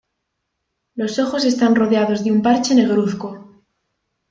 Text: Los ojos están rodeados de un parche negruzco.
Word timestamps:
Los 0.95 1.19
ojos 1.19 1.45
están 1.45 1.75
rodeados 1.75 2.23
de 2.23 2.31
un 2.31 2.41
parche 2.41 2.73
negruzco. 2.73 3.61